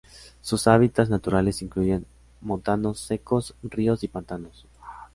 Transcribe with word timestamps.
Sus 0.41 0.65
hábitats 0.65 1.11
naturales 1.11 1.61
incluyen 1.61 2.07
montanos 2.41 2.99
secos, 2.99 3.53
ríos 3.61 4.03
y 4.03 4.07
pantanos. 4.07 4.65